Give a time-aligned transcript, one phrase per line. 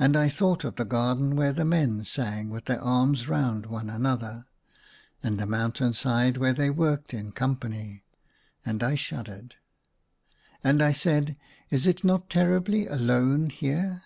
[0.00, 4.46] And I thought of the garden where men sang with their arms around one another;
[5.22, 8.02] and the mountain side where they worked in company.
[8.66, 9.54] And I shuddered.
[10.64, 11.36] And I said,"
[11.70, 14.02] Is it not terribly alone here